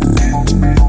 Música 0.00 0.79